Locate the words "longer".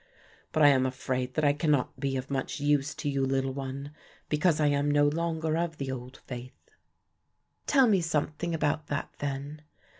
5.07-5.55